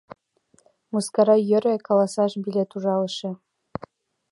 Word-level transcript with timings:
—Мыскара 0.91 1.35
йӧре 1.49 1.75
каласыш 1.87 2.33
билет 2.43 2.69
ужалыше. 2.75 3.31